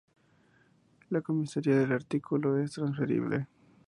La 1.11 1.21
comisaría 1.21 1.75
del 1.75 1.91
artículo 1.91 2.57
es 2.57 2.71
transferible. 2.71 3.45